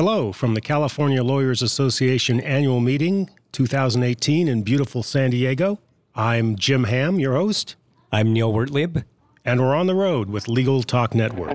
Hello 0.00 0.32
from 0.32 0.54
the 0.54 0.62
California 0.62 1.22
Lawyers 1.22 1.60
Association 1.60 2.40
annual 2.40 2.80
meeting 2.80 3.28
2018 3.52 4.48
in 4.48 4.62
beautiful 4.62 5.02
San 5.02 5.28
Diego. 5.28 5.78
I'm 6.14 6.56
Jim 6.56 6.84
Ham, 6.84 7.20
your 7.20 7.34
host. 7.34 7.76
I'm 8.10 8.32
Neil 8.32 8.50
Wertlieb. 8.50 9.04
And 9.44 9.60
we're 9.60 9.74
on 9.74 9.88
the 9.88 9.94
road 9.94 10.30
with 10.30 10.48
Legal 10.48 10.82
Talk 10.82 11.14
Network. 11.14 11.50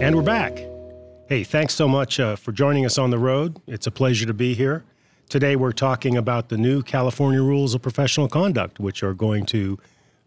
And 0.00 0.16
we're 0.16 0.22
back. 0.22 0.69
Hey, 1.30 1.44
thanks 1.44 1.76
so 1.76 1.86
much 1.86 2.18
uh, 2.18 2.34
for 2.34 2.50
joining 2.50 2.84
us 2.84 2.98
on 2.98 3.10
the 3.10 3.18
road. 3.18 3.60
It's 3.68 3.86
a 3.86 3.92
pleasure 3.92 4.26
to 4.26 4.34
be 4.34 4.52
here. 4.52 4.82
Today, 5.28 5.54
we're 5.54 5.70
talking 5.70 6.16
about 6.16 6.48
the 6.48 6.56
new 6.56 6.82
California 6.82 7.40
Rules 7.40 7.72
of 7.72 7.82
Professional 7.82 8.26
Conduct, 8.26 8.80
which 8.80 9.04
are 9.04 9.14
going 9.14 9.46
to 9.46 9.78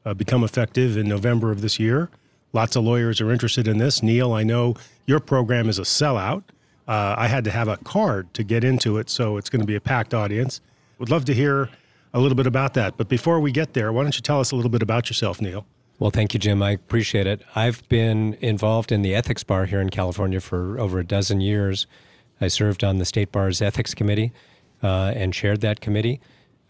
uh, 0.05 0.13
become 0.13 0.45
effective 0.45 0.95
in 0.95 1.09
November 1.09 1.51
of 1.51 1.59
this 1.59 1.77
year. 1.77 2.09
Lots 2.53 2.77
of 2.77 2.85
lawyers 2.85 3.19
are 3.19 3.33
interested 3.33 3.67
in 3.67 3.79
this. 3.79 4.01
Neil, 4.01 4.31
I 4.31 4.43
know 4.43 4.75
your 5.05 5.19
program 5.19 5.67
is 5.67 5.77
a 5.77 5.81
sellout. 5.81 6.43
Uh, 6.87 7.15
I 7.17 7.27
had 7.27 7.43
to 7.43 7.51
have 7.51 7.67
a 7.67 7.75
card 7.75 8.33
to 8.35 8.43
get 8.45 8.63
into 8.63 8.97
it, 8.97 9.09
so 9.09 9.35
it's 9.35 9.49
going 9.49 9.59
to 9.59 9.67
be 9.67 9.75
a 9.75 9.81
packed 9.81 10.13
audience. 10.13 10.61
Would 10.99 11.09
love 11.09 11.25
to 11.25 11.33
hear 11.33 11.69
a 12.13 12.21
little 12.21 12.37
bit 12.37 12.47
about 12.47 12.75
that. 12.75 12.95
But 12.95 13.09
before 13.09 13.41
we 13.41 13.51
get 13.51 13.73
there, 13.73 13.91
why 13.91 14.03
don't 14.03 14.15
you 14.15 14.21
tell 14.21 14.39
us 14.39 14.53
a 14.53 14.55
little 14.55 14.71
bit 14.71 14.81
about 14.81 15.09
yourself, 15.09 15.41
Neil? 15.41 15.65
Well, 16.03 16.11
thank 16.11 16.33
you, 16.33 16.39
Jim. 16.41 16.61
I 16.61 16.71
appreciate 16.71 17.27
it. 17.27 17.43
I've 17.55 17.87
been 17.87 18.33
involved 18.41 18.91
in 18.91 19.03
the 19.03 19.15
ethics 19.15 19.41
bar 19.41 19.67
here 19.67 19.79
in 19.79 19.89
California 19.89 20.41
for 20.41 20.77
over 20.77 20.99
a 20.99 21.03
dozen 21.05 21.39
years. 21.39 21.87
I 22.41 22.49
served 22.49 22.83
on 22.83 22.97
the 22.97 23.05
State 23.05 23.31
Bar's 23.31 23.61
Ethics 23.61 23.93
Committee 23.93 24.33
uh, 24.83 25.13
and 25.15 25.33
chaired 25.33 25.61
that 25.61 25.79
committee. 25.79 26.19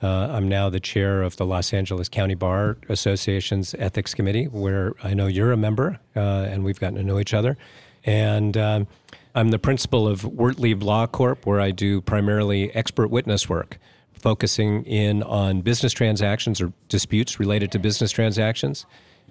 Uh, 0.04 0.28
I'm 0.30 0.48
now 0.48 0.70
the 0.70 0.80
chair 0.80 1.24
of 1.24 1.38
the 1.38 1.48
Los 1.48 1.74
Angeles 1.74 2.10
County 2.10 2.36
Bar 2.36 2.78
Association's 2.90 3.74
Ethics 3.80 4.14
Committee, 4.14 4.46
where 4.46 4.94
I 5.04 5.16
know 5.16 5.26
you're 5.26 5.52
a 5.52 5.58
member, 5.58 6.00
uh, 6.16 6.20
and 6.20 6.64
we've 6.64 6.80
gotten 6.80 6.98
to 6.98 7.04
know 7.04 7.20
each 7.20 7.34
other. 7.34 7.58
And 8.06 8.56
um, 8.56 8.88
I'm 9.34 9.50
the 9.50 9.58
principal 9.58 10.08
of 10.08 10.22
Wertlieb 10.22 10.84
Law 10.84 11.08
Corp, 11.08 11.48
where 11.48 11.60
I 11.60 11.72
do 11.72 12.02
primarily 12.02 12.72
expert 12.76 13.08
witness 13.08 13.50
work, 13.50 13.80
focusing 14.14 14.84
in 14.84 15.24
on 15.24 15.62
business 15.62 15.92
transactions 15.92 16.62
or 16.62 16.72
disputes 16.88 17.40
related 17.40 17.72
to 17.72 17.80
business 17.80 18.12
transactions 18.12 18.86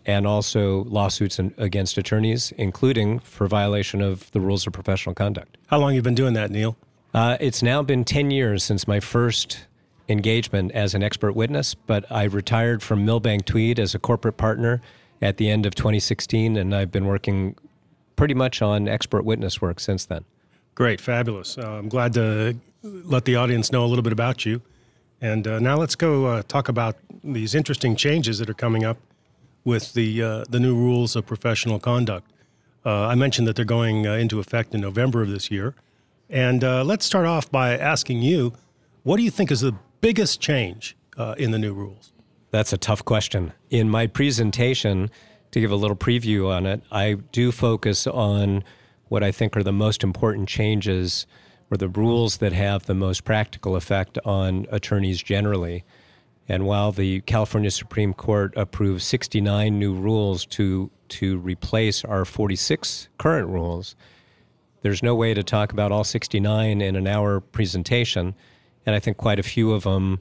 and 0.06 0.27
also 0.27 0.84
lawsuits 0.84 1.39
against 1.39 1.97
attorneys, 1.98 2.53
including 2.53 3.19
for 3.19 3.47
violation 3.47 4.00
of 4.00 4.31
the 4.33 4.41
rules 4.41 4.67
of 4.67 4.72
professional 4.72 5.14
conduct. 5.14 5.56
How 5.69 5.78
long 5.78 5.91
have 5.91 5.97
you 5.97 6.03
been 6.03 6.14
doing 6.14 6.34
that, 6.34 6.50
Neil? 6.50 6.77
Uh, 7.14 7.36
it's 7.41 7.62
now 7.62 7.83
been 7.83 8.05
10 8.05 8.30
years 8.30 8.64
since 8.64 8.89
my 8.89 9.00
first 9.00 9.67
engagement 10.08 10.73
as 10.73 10.95
an 10.95 11.03
expert 11.03 11.33
witness, 11.33 11.75
but 11.75 12.11
I 12.11 12.25
retired 12.25 12.83
from 12.83 13.05
Milbank 13.05 13.45
Tweed 13.45 13.78
as 13.78 13.95
a 13.95 13.98
corporate 13.98 14.36
partner 14.36 14.80
at 15.20 15.36
the 15.36 15.48
end 15.48 15.67
of 15.67 15.75
2016, 15.75 16.56
and 16.56 16.75
I've 16.75 16.91
been 16.91 17.06
working 17.06 17.55
pretty 18.17 18.34
much 18.34 18.61
on 18.62 18.89
expert 18.89 19.25
witness 19.25 19.61
work 19.61 19.78
since 19.78 20.05
then. 20.05 20.25
Great, 20.75 21.00
fabulous. 21.00 21.58
Uh, 21.58 21.73
I'm 21.73 21.89
glad 21.89 22.14
to 22.14 22.58
let 22.83 23.25
the 23.25 23.36
audience 23.36 23.70
know 23.70 23.84
a 23.84 23.86
little 23.86 24.03
bit 24.03 24.12
about 24.12 24.45
you. 24.45 24.62
And 25.20 25.47
uh, 25.47 25.61
now 25.61 25.77
let's 25.77 25.95
go 25.95 26.27
uh, 26.27 26.42
talk 26.42 26.69
about 26.69 26.97
these 27.23 27.55
interesting 27.55 27.95
changes 27.95 28.39
that 28.39 28.50
are 28.50 28.55
coming 28.55 28.84
up 28.84 28.98
with 29.64 29.94
the 29.94 30.22
uh, 30.22 30.44
the 30.48 30.60
new 30.60 30.74
rules 30.74 31.16
of 31.16 31.27
professional 31.27 31.78
conduct. 31.78 32.32
Uh, 32.84 33.06
I 33.06 33.14
mentioned 33.14 33.46
that 33.46 33.56
they're 33.56 33.64
going 33.64 34.06
uh, 34.06 34.14
into 34.14 34.41
effect 34.41 34.74
in 34.74 34.80
November 34.80 35.22
of 35.22 35.28
this 35.28 35.50
year, 35.50 35.74
and 36.28 36.64
uh, 36.64 36.82
let's 36.82 37.05
start 37.05 37.27
off 37.27 37.50
by 37.50 37.77
asking 37.77 38.22
you, 38.22 38.55
what 39.02 39.18
do 39.18 39.22
you 39.22 39.30
think 39.30 39.50
is 39.50 39.60
the 39.60 39.74
biggest 40.00 40.40
change 40.40 40.96
uh, 41.16 41.34
in 41.38 41.52
the 41.52 41.58
new 41.58 41.72
rules? 41.72 42.12
That's 42.50 42.72
a 42.72 42.78
tough 42.78 43.05
question. 43.05 43.52
In 43.70 43.88
my 43.88 44.06
presentation, 44.06 45.10
to 45.52 45.60
give 45.60 45.70
a 45.70 45.77
little 45.77 45.96
preview 45.96 46.50
on 46.50 46.67
it, 46.67 46.83
I 46.90 47.14
do 47.30 47.52
focus 47.52 48.06
on 48.06 48.64
what 49.08 49.23
I 49.23 49.30
think 49.30 49.56
are 49.56 49.62
the 49.62 49.73
most 49.73 50.02
important 50.02 50.48
changes 50.48 51.27
or 51.70 51.77
the 51.77 51.89
rules 51.89 52.39
that 52.39 52.52
have 52.52 52.86
the 52.86 52.94
most 52.94 53.24
practical 53.24 53.77
effect 53.77 54.18
on 54.24 54.67
attorneys 54.70 55.23
generally. 55.23 55.84
And 56.48 56.67
while 56.67 56.92
the 56.92 57.20
California 57.23 57.70
Supreme 57.70 58.14
Court 58.14 58.53
approved 58.57 59.03
69 59.03 59.79
new 59.79 59.95
rules 59.95 60.45
to, 60.47 60.91
to 61.08 61.39
replace 61.39 62.05
our 62.05 62.25
46 62.25 63.08
current 63.19 63.48
rules, 63.48 63.95
there's 64.83 65.03
no 65.03 65.14
way 65.14 65.33
to 65.35 65.42
talk 65.42 65.73
about 65.73 65.92
all 65.92 66.05
69 66.05 66.80
in 66.80 66.97
an 66.97 67.07
hour 67.07 67.41
presentation. 67.41 68.35
And 68.85 68.97
I 68.97 68.98
think 68.98 69.17
quite 69.17 69.39
a 69.39 69.45
few 69.45 69.73
of 69.73 69.85
them 69.85 70.19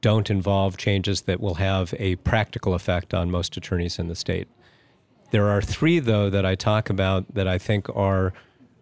don't 0.00 0.30
involve 0.30 0.78
changes 0.78 1.22
that 1.22 1.40
will 1.40 1.56
have 1.56 1.94
a 1.98 2.16
practical 2.16 2.74
effect 2.74 3.12
on 3.12 3.30
most 3.30 3.56
attorneys 3.56 3.98
in 3.98 4.08
the 4.08 4.14
state. 4.14 4.48
There 5.30 5.48
are 5.48 5.60
three, 5.60 6.00
though, 6.00 6.30
that 6.30 6.46
I 6.46 6.54
talk 6.54 6.90
about 6.90 7.34
that 7.34 7.46
I 7.46 7.58
think 7.58 7.88
are 7.94 8.32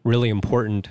really 0.04 0.28
important, 0.28 0.90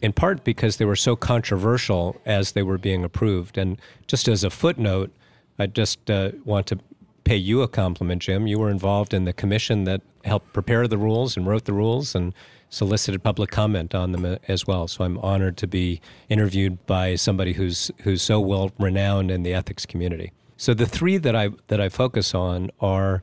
in 0.00 0.12
part 0.12 0.44
because 0.44 0.76
they 0.76 0.84
were 0.84 0.96
so 0.96 1.16
controversial 1.16 2.20
as 2.24 2.52
they 2.52 2.62
were 2.62 2.78
being 2.78 3.04
approved. 3.04 3.58
And 3.58 3.78
just 4.06 4.28
as 4.28 4.44
a 4.44 4.50
footnote, 4.50 5.12
I 5.58 5.66
just 5.66 6.10
uh, 6.10 6.32
want 6.44 6.66
to 6.68 6.78
pay 7.24 7.36
you 7.36 7.62
a 7.62 7.68
compliment, 7.68 8.22
Jim. 8.22 8.46
You 8.46 8.58
were 8.58 8.70
involved 8.70 9.14
in 9.14 9.24
the 9.24 9.32
commission 9.32 9.84
that 9.84 10.02
helped 10.24 10.52
prepare 10.52 10.86
the 10.86 10.98
rules 10.98 11.36
and 11.36 11.46
wrote 11.46 11.64
the 11.64 11.72
rules 11.72 12.14
and 12.14 12.34
solicited 12.68 13.22
public 13.22 13.50
comment 13.50 13.94
on 13.94 14.12
them 14.12 14.24
uh, 14.24 14.36
as 14.48 14.66
well. 14.66 14.88
So 14.88 15.04
I'm 15.04 15.18
honored 15.18 15.56
to 15.58 15.66
be 15.66 16.00
interviewed 16.28 16.84
by 16.86 17.14
somebody 17.14 17.54
who's 17.54 17.90
who's 18.02 18.22
so 18.22 18.40
well 18.40 18.72
renowned 18.78 19.30
in 19.30 19.42
the 19.42 19.54
ethics 19.54 19.86
community. 19.86 20.32
So 20.56 20.74
the 20.74 20.86
three 20.86 21.16
that 21.18 21.36
I 21.36 21.50
that 21.68 21.80
I 21.80 21.88
focus 21.88 22.34
on 22.34 22.70
are 22.80 23.22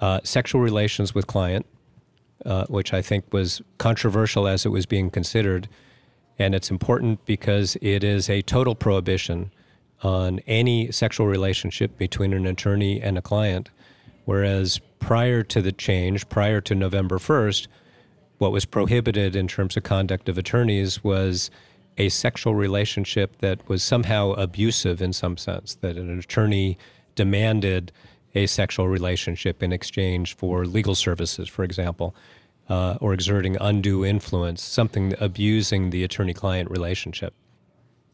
uh, 0.00 0.20
sexual 0.24 0.60
relations 0.60 1.14
with 1.14 1.26
client, 1.26 1.66
uh, 2.44 2.66
which 2.66 2.92
I 2.92 3.02
think 3.02 3.32
was 3.32 3.62
controversial 3.78 4.46
as 4.46 4.66
it 4.66 4.70
was 4.70 4.86
being 4.86 5.10
considered, 5.10 5.68
and 6.38 6.54
it's 6.54 6.70
important 6.70 7.24
because 7.24 7.76
it 7.80 8.04
is 8.04 8.28
a 8.28 8.42
total 8.42 8.74
prohibition 8.74 9.50
on 10.02 10.40
any 10.46 10.90
sexual 10.92 11.26
relationship 11.26 11.96
between 11.96 12.32
an 12.32 12.46
attorney 12.46 13.00
and 13.00 13.18
a 13.18 13.22
client. 13.22 13.70
Whereas 14.24 14.80
prior 15.00 15.42
to 15.44 15.62
the 15.62 15.72
change, 15.72 16.28
prior 16.28 16.60
to 16.60 16.74
November 16.74 17.18
1st, 17.18 17.66
what 18.38 18.52
was 18.52 18.64
prohibited 18.64 19.34
in 19.34 19.48
terms 19.48 19.76
of 19.76 19.82
conduct 19.82 20.28
of 20.28 20.38
attorneys 20.38 21.02
was 21.02 21.50
a 21.96 22.08
sexual 22.08 22.54
relationship 22.54 23.38
that 23.38 23.68
was 23.68 23.82
somehow 23.82 24.32
abusive 24.32 25.02
in 25.02 25.12
some 25.12 25.36
sense, 25.36 25.74
that 25.76 25.96
an 25.96 26.16
attorney 26.18 26.78
demanded 27.16 27.90
a 28.34 28.46
sexual 28.46 28.86
relationship 28.86 29.62
in 29.62 29.72
exchange 29.72 30.36
for 30.36 30.64
legal 30.64 30.94
services, 30.94 31.48
for 31.48 31.64
example, 31.64 32.14
uh, 32.68 32.96
or 33.00 33.12
exerting 33.12 33.56
undue 33.60 34.04
influence, 34.04 34.62
something 34.62 35.14
abusing 35.20 35.90
the 35.90 36.04
attorney 36.04 36.34
client 36.34 36.70
relationship 36.70 37.34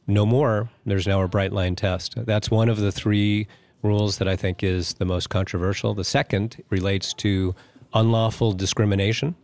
no 0.07 0.27
more, 0.27 0.69
there's 0.85 1.07
now 1.07 1.23
a 1.23 1.29
bright 1.29 1.53
line 1.53 1.77
test. 1.77 2.15
That's 2.17 2.51
one 2.51 2.69
of 2.69 2.79
the 2.79 2.93
three 2.93 3.47
rules 3.83 4.19
that 4.19 4.29
I 4.29 4.37
think 4.37 4.63
is 4.63 4.95
the 4.95 5.05
most 5.05 5.29
controversial. 5.31 5.95
The 5.95 6.05
second 6.05 6.63
relates 6.71 7.13
to 7.15 7.55
unlawful 7.93 8.53
discrimination. 8.53 9.35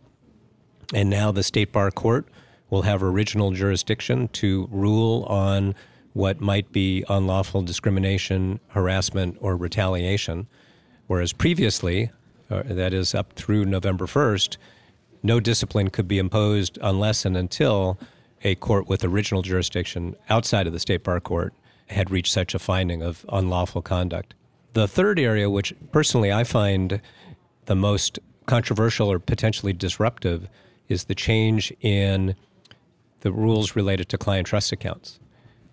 And 0.93 1.09
now 1.09 1.31
the 1.31 1.43
State 1.43 1.71
Bar 1.71 1.91
Court 1.91 2.27
will 2.69 2.81
have 2.83 3.01
original 3.01 3.51
jurisdiction 3.51 4.27
to 4.29 4.67
rule 4.71 5.23
on 5.23 5.75
what 6.13 6.41
might 6.41 6.71
be 6.71 7.05
unlawful 7.07 7.61
discrimination, 7.61 8.59
harassment, 8.69 9.37
or 9.39 9.55
retaliation. 9.55 10.47
Whereas 11.07 11.33
previously, 11.33 12.11
uh, 12.49 12.63
that 12.65 12.93
is 12.93 13.15
up 13.15 13.33
through 13.33 13.65
November 13.65 14.05
1st, 14.05 14.57
no 15.23 15.39
discipline 15.39 15.89
could 15.89 16.07
be 16.07 16.17
imposed 16.17 16.77
unless 16.81 17.25
and 17.25 17.37
until 17.37 17.97
a 18.43 18.55
court 18.55 18.87
with 18.87 19.03
original 19.03 19.41
jurisdiction 19.41 20.15
outside 20.29 20.67
of 20.67 20.73
the 20.73 20.79
state 20.79 21.03
bar 21.03 21.19
court 21.19 21.53
had 21.87 22.09
reached 22.09 22.31
such 22.31 22.55
a 22.55 22.59
finding 22.59 23.01
of 23.01 23.25
unlawful 23.29 23.81
conduct. 23.81 24.33
The 24.73 24.87
third 24.87 25.19
area, 25.19 25.49
which 25.49 25.73
personally 25.91 26.31
I 26.31 26.43
find 26.43 27.01
the 27.65 27.75
most 27.75 28.19
controversial 28.45 29.11
or 29.11 29.19
potentially 29.19 29.73
disruptive, 29.73 30.47
is 30.87 31.05
the 31.05 31.15
change 31.15 31.73
in 31.81 32.35
the 33.21 33.31
rules 33.31 33.75
related 33.75 34.09
to 34.09 34.17
client 34.17 34.47
trust 34.47 34.71
accounts. 34.71 35.19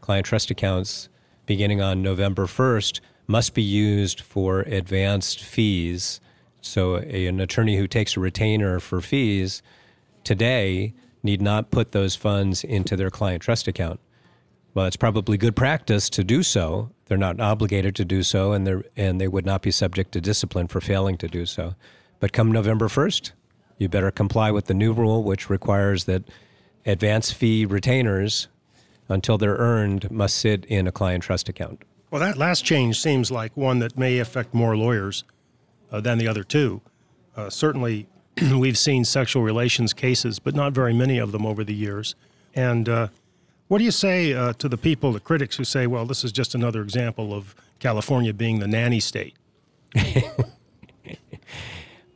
Client 0.01 0.27
trust 0.27 0.51
accounts, 0.51 1.09
beginning 1.47 1.81
on 1.81 2.03
November 2.03 2.47
1st, 2.47 3.01
must 3.27 3.55
be 3.55 3.63
used 3.63 4.21
for 4.21 4.61
advanced 4.61 5.43
fees. 5.43 6.21
So, 6.61 6.97
a, 6.99 7.27
an 7.27 7.41
attorney 7.41 7.77
who 7.77 7.87
takes 7.87 8.17
a 8.17 8.21
retainer 8.21 8.81
for 8.81 9.01
fees 9.01 9.63
today 10.25 10.95
need 11.23 11.43
not 11.43 11.71
put 11.71 11.93
those 11.93 12.15
funds 12.15 12.65
into 12.65 12.97
their 12.97 13.11
client 13.11 13.43
trust 13.43 13.69
account. 13.69 14.01
Well, 14.75 14.87
it's 14.87 14.97
probably 14.97 15.37
good 15.37 15.57
practice 15.57 16.09
to 16.11 16.23
do 16.23 16.43
so. 16.43 16.91
They're 17.07 17.19
not 17.19 17.41
obligated 17.41 17.97
to 17.97 18.05
do 18.05 18.23
so, 18.23 18.53
and, 18.53 18.67
they're, 18.67 18.85
and 18.97 19.21
they 19.21 19.29
would 19.29 19.47
not 19.47 19.63
be 19.63 19.71
subject 19.71 20.13
to 20.13 20.21
discipline 20.21 20.69
for 20.69 20.81
failing 20.81 21.17
to 21.19 21.29
do 21.29 21.47
so. 21.47 21.75
But 22.21 22.33
come 22.33 22.53
November 22.53 22.89
1st, 22.89 23.33
you 23.79 23.89
better 23.89 24.11
comply 24.11 24.51
with 24.51 24.67
the 24.67 24.75
new 24.75 24.93
rule, 24.93 25.23
which 25.23 25.49
requires 25.49 26.05
that 26.05 26.25
advance 26.85 27.33
fee 27.33 27.65
retainers 27.65 28.49
until 29.09 29.39
they're 29.39 29.57
earned 29.57 30.11
must 30.11 30.37
sit 30.37 30.65
in 30.67 30.87
a 30.87 30.93
client 30.93 31.25
trust 31.25 31.49
account. 31.49 31.83
Well, 32.11 32.21
that 32.21 32.37
last 32.37 32.65
change 32.65 33.01
seems 33.01 33.31
like 33.31 33.57
one 33.57 33.79
that 33.81 33.99
may 33.99 34.19
affect 34.19 34.55
more 34.55 34.77
lawyers 34.77 35.25
uh, 35.91 36.01
than 36.01 36.19
the 36.19 36.29
other 36.29 36.45
two. 36.45 36.81
Uh, 37.37 37.51
certainly, 37.51 38.07
we've 38.57 38.79
seen 38.79 39.05
sexual 39.05 39.43
relations 39.43 39.93
cases, 39.93 40.39
but 40.39 40.55
not 40.55 40.73
very 40.73 40.93
many 40.93 41.19
of 41.19 41.33
them 41.33 41.47
over 41.47 41.65
the 41.65 41.75
years. 41.75 42.15
And 42.55 42.89
uh, 42.89 43.09
what 43.69 43.79
do 43.79 43.85
you 43.85 43.91
say 43.91 44.33
uh, 44.33 44.53
to 44.55 44.69
the 44.69 44.79
people, 44.79 45.13
the 45.13 45.21
critics 45.21 45.57
who 45.57 45.65
say, 45.65 45.87
well, 45.87 46.07
this 46.07 46.25
is 46.25 46.33
just 46.33 46.55
another 46.55 46.83
example 46.83 47.35
of 47.35 47.55
California 47.79 48.33
being 48.33 48.59
the 48.59 48.69
nanny 48.69 49.01
state? 49.01 49.35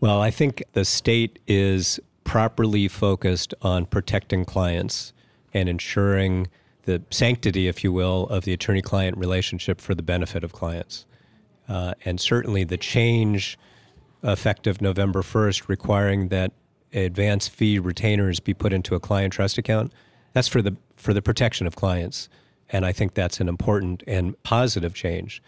well, 0.00 0.20
I 0.20 0.30
think 0.30 0.62
the 0.72 0.84
state 0.84 1.38
is 1.46 2.00
properly 2.24 2.88
focused 2.88 3.54
on 3.62 3.86
protecting 3.86 4.44
clients 4.44 5.12
and 5.52 5.68
ensuring 5.68 6.48
the 6.84 7.02
sanctity, 7.10 7.68
if 7.68 7.84
you 7.84 7.92
will, 7.92 8.26
of 8.28 8.44
the 8.44 8.52
attorney 8.52 8.82
client 8.82 9.16
relationship 9.16 9.80
for 9.80 9.94
the 9.94 10.02
benefit 10.02 10.42
of 10.42 10.52
clients. 10.52 11.06
Uh, 11.68 11.94
and 12.04 12.20
certainly 12.20 12.64
the 12.64 12.76
change 12.76 13.58
effective 14.22 14.80
November 14.80 15.22
1st 15.22 15.68
requiring 15.68 16.28
that 16.28 16.52
advance 16.92 17.48
fee 17.48 17.78
retainers 17.78 18.40
be 18.40 18.54
put 18.54 18.72
into 18.72 18.94
a 18.94 19.00
client 19.00 19.32
trust 19.32 19.58
account, 19.58 19.92
that's 20.32 20.48
for 20.48 20.62
the, 20.62 20.76
for 20.96 21.12
the 21.12 21.22
protection 21.22 21.66
of 21.66 21.76
clients. 21.76 22.28
And 22.70 22.86
I 22.86 22.92
think 22.92 23.14
that's 23.14 23.40
an 23.40 23.48
important 23.48 24.02
and 24.06 24.40
positive 24.42 24.94
change. 24.94 25.42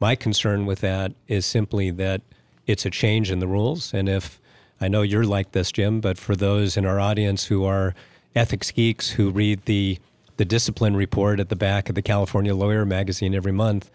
My 0.00 0.14
concern 0.14 0.66
with 0.66 0.80
that 0.80 1.12
is 1.28 1.46
simply 1.46 1.90
that 1.90 2.22
it's 2.66 2.86
a 2.86 2.90
change 2.90 3.30
in 3.30 3.38
the 3.38 3.46
rules. 3.46 3.92
And 3.92 4.08
if 4.08 4.40
I 4.80 4.88
know 4.88 5.02
you're 5.02 5.24
like 5.24 5.52
this, 5.52 5.70
Jim, 5.72 6.00
but 6.00 6.18
for 6.18 6.34
those 6.34 6.76
in 6.76 6.86
our 6.86 6.98
audience 6.98 7.46
who 7.46 7.64
are 7.64 7.94
ethics 8.34 8.70
geeks 8.70 9.10
who 9.10 9.30
read 9.30 9.64
the 9.66 9.98
the 10.36 10.44
discipline 10.44 10.96
report 10.96 11.38
at 11.38 11.48
the 11.48 11.54
back 11.54 11.88
of 11.88 11.94
the 11.94 12.02
California 12.02 12.54
Lawyer 12.54 12.84
magazine 12.84 13.36
every 13.36 13.52
month, 13.52 13.88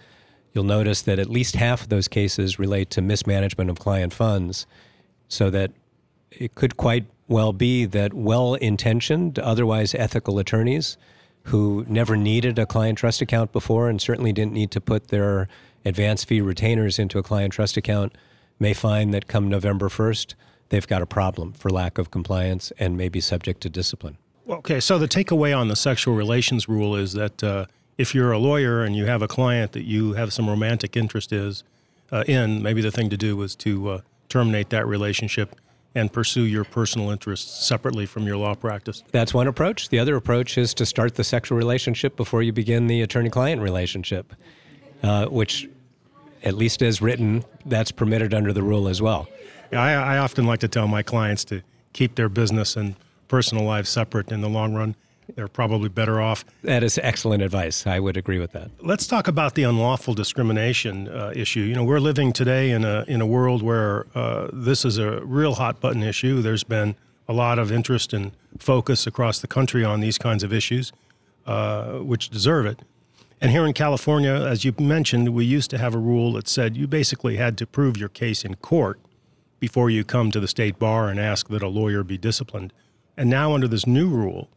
you'll 0.54 0.64
notice 0.64 1.02
that 1.04 1.20
at 1.20 1.30
least 1.30 1.56
half 1.56 1.84
of 1.84 1.90
those 1.90 2.08
cases 2.08 2.60
relate 2.60 2.90
to 2.92 3.02
mismanagement 3.02 3.70
of 3.70 3.80
client 3.80 4.14
funds. 4.14 4.66
So 5.28 5.50
that 5.52 5.72
it 6.32 6.56
could 6.56 6.76
quite 6.78 7.06
well 7.28 7.54
be 7.54 7.86
that 7.86 8.14
well 8.14 8.56
intentioned, 8.56 9.38
otherwise 9.40 9.94
ethical 9.94 10.40
attorneys 10.40 10.98
who 11.44 11.86
never 11.88 12.18
needed 12.18 12.60
a 12.60 12.66
client 12.66 12.98
trust 12.98 13.22
account 13.22 13.52
before 13.52 13.90
and 13.90 14.02
certainly 14.02 14.34
didn't 14.34 14.54
need 14.54 14.72
to 14.72 14.82
put 14.82 15.08
their 15.08 15.48
advance 15.86 16.24
fee 16.24 16.42
retainers 16.42 17.00
into 17.00 17.18
a 17.18 17.24
client 17.24 17.54
trust 17.54 17.78
account 17.78 18.16
may 18.60 18.74
find 18.74 19.14
that 19.14 19.28
come 19.28 19.48
November 19.48 19.88
1st, 19.88 20.36
they've 20.70 20.88
got 20.88 21.02
a 21.02 21.06
problem 21.06 21.54
for 21.54 21.70
lack 21.70 21.98
of 21.98 22.12
compliance 22.12 22.72
and 22.78 22.98
may 22.98 23.10
be 23.10 23.22
subject 23.22 23.62
to 23.62 23.70
discipline. 23.70 24.18
Okay, 24.50 24.80
so 24.80 24.98
the 24.98 25.08
takeaway 25.08 25.58
on 25.58 25.68
the 25.68 25.76
sexual 25.76 26.16
relations 26.16 26.68
rule 26.68 26.96
is 26.96 27.14
that 27.14 27.44
uh, 27.44 27.66
if 28.00 28.16
you're 28.16 28.32
a 28.32 28.40
lawyer 28.40 28.82
and 28.82 28.96
you 28.96 29.06
have 29.06 29.22
a 29.22 29.28
client 29.28 29.74
that 29.74 29.84
you 29.84 30.14
have 30.14 30.32
some 30.32 30.50
romantic 30.50 30.96
interest 30.96 31.34
is 31.34 31.66
uh, 32.14 32.24
in, 32.28 32.64
maybe 32.64 32.82
the 32.82 32.92
thing 32.92 33.10
to 33.10 33.18
do 33.18 33.40
is 33.42 33.56
to 33.58 33.90
uh, 33.90 34.02
terminate 34.30 34.70
that 34.70 34.88
relationship 34.88 35.54
and 35.94 36.14
pursue 36.14 36.44
your 36.44 36.64
personal 36.64 37.10
interests 37.10 37.68
separately 37.68 38.06
from 38.06 38.26
your 38.26 38.38
law 38.38 38.56
practice. 38.56 39.04
That's 39.12 39.34
one 39.34 39.48
approach. 39.48 39.90
The 39.90 40.00
other 40.00 40.16
approach 40.16 40.58
is 40.58 40.74
to 40.76 40.86
start 40.86 41.16
the 41.16 41.26
sexual 41.26 41.58
relationship 41.58 42.16
before 42.16 42.42
you 42.42 42.54
begin 42.54 42.88
the 42.88 43.02
attorney-client 43.02 43.62
relationship, 43.62 44.34
uh, 45.04 45.26
which, 45.26 45.68
at 46.42 46.54
least 46.54 46.82
as 46.82 47.02
written, 47.02 47.44
that's 47.66 47.92
permitted 47.92 48.34
under 48.34 48.54
the 48.54 48.64
rule 48.64 48.88
as 48.88 49.02
well. 49.02 49.28
I, 49.74 49.92
I 49.94 50.18
often 50.20 50.46
like 50.46 50.62
to 50.62 50.70
tell 50.70 50.88
my 50.88 51.04
clients 51.04 51.44
to 51.46 51.64
keep 51.92 52.16
their 52.16 52.30
business 52.30 52.78
and 52.78 52.96
personal 53.28 53.66
lives 53.66 53.90
separate 53.90 54.32
in 54.32 54.40
the 54.40 54.50
long 54.50 54.74
run. 54.74 54.96
They're 55.36 55.48
probably 55.48 55.90
better 55.90 56.22
off. 56.22 56.46
That 56.64 56.84
is 56.84 56.98
excellent 57.02 57.44
advice. 57.44 57.86
I 57.86 58.00
would 58.00 58.18
agree 58.18 58.40
with 58.40 58.52
that. 58.54 58.72
Let's 58.82 59.08
talk 59.08 59.28
about 59.28 59.56
the 59.56 59.64
unlawful 59.64 60.14
discrimination 60.14 61.08
uh, 61.08 61.34
issue. 61.36 61.62
You 61.62 61.76
know, 61.76 61.84
we're 61.84 62.00
living 62.00 62.34
today 62.34 62.72
in 62.72 62.84
a 62.84 63.06
in 63.08 63.22
a 63.22 63.26
world 63.26 63.62
where 63.62 64.06
uh, 64.16 64.50
this 64.52 64.86
is 64.86 64.98
a 64.98 65.24
real 65.26 65.56
hot 65.56 65.80
button 65.80 66.04
issue. 66.04 66.42
There's 66.42 66.64
been 66.64 66.96
a 67.28 67.34
lot 67.34 67.60
of 67.60 67.72
interest 67.72 68.14
and 68.14 68.32
focus 68.58 69.06
across 69.06 69.40
the 69.40 69.48
country 69.48 69.84
on 69.84 70.00
these 70.00 70.18
kinds 70.18 70.44
of 70.44 70.52
issues, 70.52 70.92
uh, 71.46 72.00
which 72.00 72.30
deserve 72.30 72.66
it. 72.66 72.80
And 73.42 73.52
here 73.52 73.66
in 73.66 73.74
California, 73.74 74.34
as 74.34 74.66
you 74.66 74.74
mentioned, 74.78 75.30
we 75.30 75.46
used 75.46 75.70
to 75.70 75.78
have 75.78 75.96
a 75.96 76.00
rule 76.00 76.34
that 76.34 76.48
said 76.48 76.76
you 76.76 76.88
basically 76.88 77.38
had 77.38 77.58
to 77.60 77.68
prove 77.68 77.96
your 77.96 78.10
case 78.10 78.44
in 78.44 78.56
court 78.56 79.00
before 79.60 79.90
you 79.90 80.04
come 80.04 80.32
to 80.32 80.40
the 80.40 80.48
state 80.48 80.78
bar 80.80 81.08
and 81.08 81.20
ask 81.20 81.48
that 81.50 81.62
a 81.62 81.68
lawyer 81.68 82.04
be 82.04 82.18
disciplined. 82.18 82.74
And 83.16 83.30
now, 83.30 83.54
under 83.54 83.68
this 83.68 83.86
new 83.86 84.10
rule, 84.10 84.50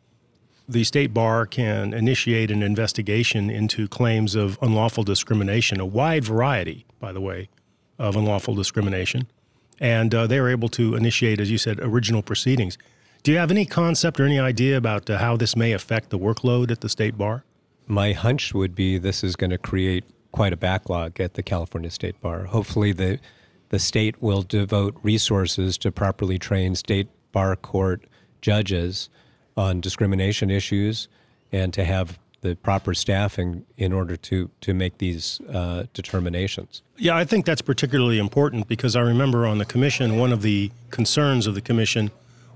the 0.68 0.84
state 0.84 1.12
bar 1.12 1.46
can 1.46 1.92
initiate 1.92 2.50
an 2.50 2.62
investigation 2.62 3.50
into 3.50 3.88
claims 3.88 4.34
of 4.34 4.58
unlawful 4.62 5.04
discrimination, 5.04 5.80
a 5.80 5.86
wide 5.86 6.24
variety, 6.24 6.86
by 7.00 7.12
the 7.12 7.20
way, 7.20 7.48
of 7.98 8.16
unlawful 8.16 8.54
discrimination. 8.54 9.26
And 9.80 10.14
uh, 10.14 10.26
they 10.26 10.38
are 10.38 10.48
able 10.48 10.68
to 10.70 10.94
initiate, 10.94 11.40
as 11.40 11.50
you 11.50 11.58
said, 11.58 11.80
original 11.80 12.22
proceedings. 12.22 12.78
Do 13.22 13.32
you 13.32 13.38
have 13.38 13.50
any 13.50 13.66
concept 13.66 14.20
or 14.20 14.24
any 14.24 14.38
idea 14.38 14.76
about 14.76 15.08
uh, 15.08 15.18
how 15.18 15.36
this 15.36 15.56
may 15.56 15.72
affect 15.72 16.10
the 16.10 16.18
workload 16.18 16.70
at 16.70 16.80
the 16.80 16.88
state 16.88 17.18
bar? 17.18 17.44
My 17.86 18.12
hunch 18.12 18.54
would 18.54 18.74
be 18.74 18.98
this 18.98 19.24
is 19.24 19.36
going 19.36 19.50
to 19.50 19.58
create 19.58 20.04
quite 20.30 20.52
a 20.52 20.56
backlog 20.56 21.20
at 21.20 21.34
the 21.34 21.42
California 21.42 21.90
State 21.90 22.20
Bar. 22.20 22.44
Hopefully, 22.44 22.92
the 22.92 23.18
the 23.68 23.78
state 23.78 24.20
will 24.20 24.42
devote 24.42 24.94
resources 25.02 25.78
to 25.78 25.90
properly 25.90 26.38
train 26.38 26.74
state 26.74 27.08
bar 27.32 27.56
court 27.56 28.04
judges 28.42 29.08
on 29.56 29.80
discrimination 29.80 30.50
issues 30.50 31.08
and 31.52 31.72
to 31.74 31.84
have 31.84 32.18
the 32.42 32.56
proper 32.56 32.92
staffing 32.92 33.64
in 33.76 33.92
order 33.92 34.16
to 34.16 34.50
to 34.60 34.74
make 34.74 34.98
these 34.98 35.40
uh, 35.52 35.84
determinations. 35.94 36.82
Yeah, 36.98 37.16
I 37.16 37.24
think 37.24 37.46
that's 37.46 37.62
particularly 37.62 38.18
important 38.18 38.68
because 38.68 38.96
I 38.96 39.00
remember 39.00 39.46
on 39.46 39.58
the 39.58 39.64
commission 39.64 40.18
one 40.18 40.32
of 40.32 40.42
the 40.42 40.70
concerns 40.90 41.46
of 41.46 41.54
the 41.54 41.60
commission 41.60 42.10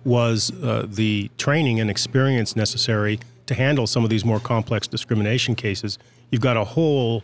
was 0.05 0.53
uh, 0.63 0.87
the 0.89 1.31
training 1.39 1.81
and 1.81 1.91
experience 1.91 2.55
necessary 2.55 3.19
to 3.47 3.55
handle 3.55 3.87
some 3.87 4.05
of 4.05 4.11
these 4.11 4.25
more 4.25 4.41
complex 4.41 4.87
discrimination 4.87 5.55
cases. 5.55 5.99
You've 6.31 6.43
got 6.43 6.57
a 6.57 6.65
whole 6.65 7.23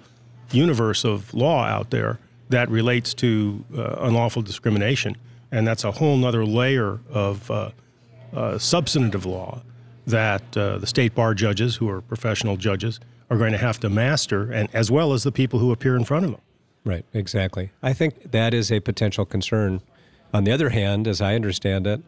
universe 0.53 1.05
of 1.05 1.33
law 1.35 1.65
out 1.65 1.91
there 1.91 2.19
that 2.49 2.69
relates 2.69 3.15
to 3.15 3.65
uh, 3.77 3.97
unlawful 4.01 4.43
discrimination, 4.43 5.17
and 5.51 5.67
that's 5.67 5.85
a 5.85 5.93
whole 5.93 6.25
other 6.25 6.45
layer 6.45 7.01
of 7.11 7.51
uh, 7.51 7.71
uh, 8.33 8.59
substantive 8.59 9.27
law 9.27 9.63
that 10.07 10.57
uh, 10.57 10.79
the 10.79 10.87
state 10.87 11.15
bar 11.15 11.35
judges, 11.35 11.77
who 11.77 11.89
are 11.89 12.01
professional 12.01 12.57
judges, 12.57 12.99
are 13.31 13.37
going 13.37 13.53
to 13.53 13.59
have 13.59 13.79
to 13.81 13.89
master, 13.89 14.51
and 14.51 14.69
as 14.73 14.91
well 14.91 15.13
as 15.13 15.23
the 15.23 15.33
people 15.33 15.59
who 15.59 15.73
appear 15.73 15.97
in 15.97 16.05
front 16.05 16.25
of 16.25 16.33
them. 16.33 16.41
Right, 16.85 17.05
exactly. 17.13 17.71
I 17.83 17.93
think 17.93 18.33
that 18.33 18.53
is 18.53 18.73
a 18.73 18.81
potential 18.81 19.25
concern. 19.25 19.81
On 20.35 20.45
the 20.45 20.53
other 20.53 20.71
hand, 20.71 21.07
as 21.07 21.21
I 21.21 21.35
understand 21.35 21.87
it, 21.87 22.03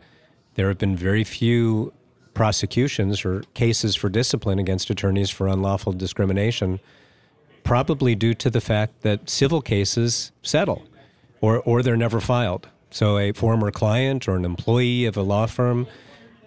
there 0.54 0.68
have 0.68 0.78
been 0.78 0.96
very 0.96 1.24
few 1.24 1.92
prosecutions 2.34 3.24
or 3.24 3.42
cases 3.54 3.94
for 3.94 4.08
discipline 4.08 4.58
against 4.58 4.90
attorneys 4.90 5.30
for 5.30 5.46
unlawful 5.46 5.92
discrimination, 5.92 6.80
probably 7.62 8.14
due 8.14 8.34
to 8.34 8.50
the 8.50 8.60
fact 8.60 9.02
that 9.02 9.30
civil 9.30 9.62
cases 9.62 10.32
settle 10.42 10.82
or, 11.40 11.60
or 11.60 11.82
they're 11.82 11.96
never 11.96 12.20
filed. 12.20 12.68
So, 12.90 13.18
a 13.18 13.32
former 13.32 13.70
client 13.70 14.28
or 14.28 14.36
an 14.36 14.44
employee 14.44 15.04
of 15.04 15.16
a 15.16 15.22
law 15.22 15.46
firm 15.46 15.86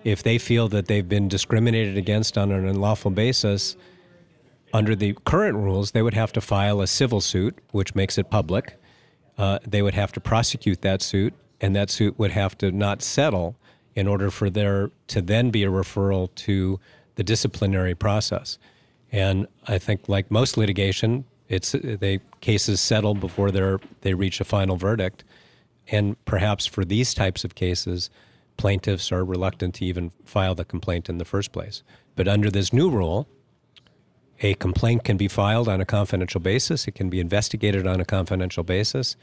if 0.03 0.23
they 0.23 0.37
feel 0.37 0.67
that 0.69 0.87
they've 0.87 1.07
been 1.07 1.27
discriminated 1.27 1.97
against 1.97 2.37
on 2.37 2.51
an 2.51 2.65
unlawful 2.65 3.11
basis, 3.11 3.75
under 4.73 4.95
the 4.95 5.15
current 5.25 5.57
rules, 5.57 5.91
they 5.91 6.01
would 6.01 6.13
have 6.13 6.31
to 6.33 6.41
file 6.41 6.81
a 6.81 6.87
civil 6.87 7.21
suit, 7.21 7.57
which 7.71 7.95
makes 7.95 8.17
it 8.17 8.29
public. 8.29 8.79
Uh, 9.37 9.59
they 9.65 9.81
would 9.81 9.93
have 9.93 10.11
to 10.11 10.19
prosecute 10.19 10.81
that 10.81 11.01
suit, 11.01 11.33
and 11.61 11.75
that 11.75 11.89
suit 11.89 12.17
would 12.19 12.31
have 12.31 12.57
to 12.57 12.71
not 12.71 13.01
settle 13.01 13.55
in 13.95 14.07
order 14.07 14.29
for 14.29 14.49
there 14.49 14.91
to 15.07 15.21
then 15.21 15.49
be 15.49 15.63
a 15.63 15.69
referral 15.69 16.33
to 16.35 16.79
the 17.15 17.23
disciplinary 17.23 17.95
process. 17.95 18.57
And 19.11 19.47
I 19.67 19.77
think, 19.77 20.07
like 20.07 20.29
most 20.29 20.57
litigation, 20.57 21.25
it's 21.49 21.71
they 21.71 22.19
cases 22.41 22.81
settle 22.81 23.15
before 23.15 23.51
they 23.51 23.77
they 24.01 24.13
reach 24.13 24.41
a 24.41 24.43
final 24.43 24.75
verdict. 24.75 25.23
And 25.89 26.23
perhaps 26.25 26.65
for 26.65 26.83
these 26.83 27.13
types 27.13 27.45
of 27.45 27.55
cases, 27.55 28.09
plaintiffs 28.57 29.11
are 29.11 29.23
reluctant 29.23 29.75
to 29.75 29.85
even 29.85 30.11
file 30.25 30.55
the 30.55 30.65
complaint 30.65 31.09
in 31.09 31.17
the 31.17 31.25
first 31.25 31.51
place. 31.51 31.83
But 32.15 32.27
under 32.27 32.49
this 32.49 32.73
new 32.73 32.89
rule, 32.89 33.27
a 34.41 34.53
complaint 34.55 35.03
can 35.03 35.17
be 35.17 35.27
filed 35.27 35.67
on 35.67 35.81
a 35.81 35.85
confidential 35.85 36.39
basis, 36.39 36.87
it 36.87 36.95
can 36.95 37.09
be 37.09 37.19
investigated 37.19 37.87
on 37.87 37.99
a 37.99 38.05
confidential 38.05 38.63
basis, 38.63 39.15